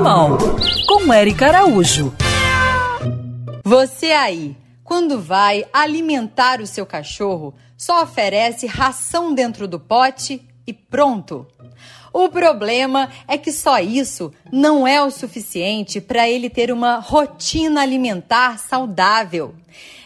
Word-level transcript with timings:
Animal, 0.00 0.38
com 0.86 1.12
Eric 1.12 1.44
Araújo. 1.44 2.10
Você 3.62 4.12
aí, 4.12 4.56
quando 4.82 5.20
vai 5.20 5.66
alimentar 5.74 6.62
o 6.62 6.66
seu 6.66 6.86
cachorro, 6.86 7.54
só 7.76 8.02
oferece 8.02 8.66
ração 8.66 9.34
dentro 9.34 9.68
do 9.68 9.78
pote 9.78 10.40
e 10.66 10.72
pronto. 10.72 11.46
O 12.12 12.28
problema 12.28 13.08
é 13.28 13.38
que 13.38 13.52
só 13.52 13.78
isso 13.78 14.32
não 14.50 14.86
é 14.86 15.02
o 15.02 15.10
suficiente 15.10 16.00
para 16.00 16.28
ele 16.28 16.50
ter 16.50 16.72
uma 16.72 16.98
rotina 16.98 17.82
alimentar 17.82 18.58
saudável. 18.58 19.54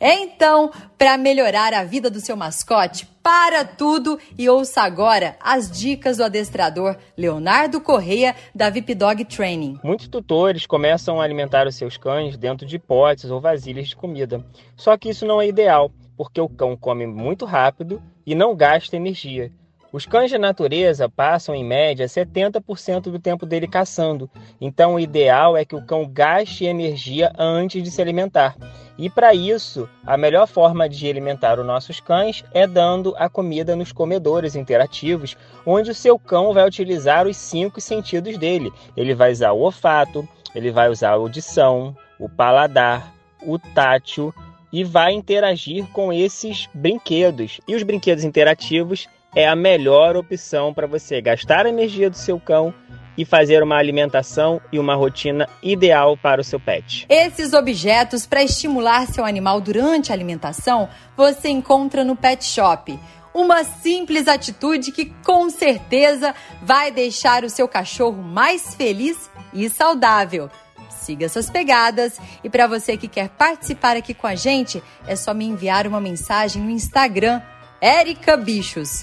Então, 0.00 0.70
para 0.96 1.18
melhorar 1.18 1.74
a 1.74 1.82
vida 1.82 2.08
do 2.08 2.20
seu 2.20 2.36
mascote, 2.36 3.04
para 3.20 3.64
tudo 3.64 4.16
e 4.38 4.48
ouça 4.48 4.82
agora 4.82 5.36
as 5.40 5.68
dicas 5.68 6.18
do 6.18 6.24
adestrador 6.24 6.96
Leonardo 7.16 7.80
Correia 7.80 8.36
da 8.54 8.70
VIP 8.70 8.94
Dog 8.94 9.24
Training. 9.24 9.80
Muitos 9.82 10.06
tutores 10.06 10.66
começam 10.66 11.20
a 11.20 11.24
alimentar 11.24 11.66
os 11.66 11.74
seus 11.74 11.96
cães 11.96 12.36
dentro 12.36 12.64
de 12.64 12.78
potes 12.78 13.28
ou 13.28 13.40
vasilhas 13.40 13.88
de 13.88 13.96
comida. 13.96 14.44
Só 14.76 14.96
que 14.96 15.08
isso 15.08 15.26
não 15.26 15.42
é 15.42 15.48
ideal, 15.48 15.90
porque 16.16 16.40
o 16.40 16.48
cão 16.48 16.76
come 16.76 17.04
muito 17.04 17.44
rápido 17.44 18.00
e 18.24 18.36
não 18.36 18.54
gasta 18.54 18.96
energia. 18.96 19.50
Os 19.90 20.04
cães 20.04 20.30
de 20.30 20.36
natureza 20.36 21.08
passam, 21.08 21.54
em 21.54 21.64
média, 21.64 22.04
70% 22.04 23.04
do 23.04 23.18
tempo 23.18 23.46
dele 23.46 23.66
caçando. 23.66 24.30
Então, 24.60 24.94
o 24.94 25.00
ideal 25.00 25.56
é 25.56 25.64
que 25.64 25.74
o 25.74 25.82
cão 25.82 26.06
gaste 26.06 26.66
energia 26.66 27.32
antes 27.38 27.82
de 27.82 27.90
se 27.90 28.02
alimentar. 28.02 28.54
E 28.98 29.08
para 29.08 29.32
isso, 29.32 29.88
a 30.04 30.16
melhor 30.16 30.46
forma 30.46 30.86
de 30.88 31.08
alimentar 31.08 31.58
os 31.58 31.64
nossos 31.64 32.00
cães 32.00 32.44
é 32.52 32.66
dando 32.66 33.14
a 33.16 33.30
comida 33.30 33.74
nos 33.74 33.90
comedores 33.90 34.54
interativos, 34.56 35.36
onde 35.64 35.90
o 35.90 35.94
seu 35.94 36.18
cão 36.18 36.52
vai 36.52 36.66
utilizar 36.66 37.26
os 37.26 37.38
cinco 37.38 37.80
sentidos 37.80 38.36
dele. 38.36 38.70
Ele 38.94 39.14
vai 39.14 39.32
usar 39.32 39.52
o 39.52 39.60
olfato, 39.60 40.28
ele 40.54 40.70
vai 40.70 40.90
usar 40.90 41.10
a 41.10 41.14
audição, 41.14 41.96
o 42.18 42.28
paladar, 42.28 43.14
o 43.42 43.58
tátil 43.58 44.34
e 44.70 44.84
vai 44.84 45.12
interagir 45.12 45.86
com 45.92 46.12
esses 46.12 46.68
brinquedos. 46.74 47.58
E 47.66 47.74
os 47.74 47.82
brinquedos 47.82 48.24
interativos 48.24 49.08
é 49.34 49.46
a 49.46 49.56
melhor 49.56 50.16
opção 50.16 50.72
para 50.72 50.86
você 50.86 51.20
gastar 51.20 51.66
a 51.66 51.68
energia 51.68 52.08
do 52.10 52.16
seu 52.16 52.40
cão 52.40 52.72
e 53.16 53.24
fazer 53.24 53.62
uma 53.62 53.76
alimentação 53.76 54.60
e 54.72 54.78
uma 54.78 54.94
rotina 54.94 55.48
ideal 55.62 56.16
para 56.16 56.40
o 56.40 56.44
seu 56.44 56.60
pet. 56.60 57.04
Esses 57.08 57.52
objetos 57.52 58.24
para 58.24 58.44
estimular 58.44 59.06
seu 59.06 59.24
animal 59.24 59.60
durante 59.60 60.12
a 60.12 60.14
alimentação 60.14 60.88
você 61.16 61.48
encontra 61.48 62.04
no 62.04 62.14
Pet 62.14 62.44
Shop. 62.44 62.98
Uma 63.34 63.64
simples 63.64 64.28
atitude 64.28 64.92
que 64.92 65.06
com 65.24 65.50
certeza 65.50 66.34
vai 66.62 66.90
deixar 66.90 67.44
o 67.44 67.50
seu 67.50 67.66
cachorro 67.66 68.22
mais 68.22 68.74
feliz 68.74 69.28
e 69.52 69.68
saudável. 69.68 70.48
Siga 70.88 71.26
essas 71.26 71.50
pegadas 71.50 72.20
e 72.42 72.48
para 72.48 72.66
você 72.66 72.96
que 72.96 73.08
quer 73.08 73.28
participar 73.30 73.96
aqui 73.96 74.14
com 74.14 74.26
a 74.26 74.34
gente, 74.34 74.82
é 75.06 75.16
só 75.16 75.34
me 75.34 75.44
enviar 75.44 75.86
uma 75.86 76.00
mensagem 76.00 76.62
no 76.62 76.70
Instagram 76.70 77.40
Érica 77.80 78.36
Bichos. 78.36 79.02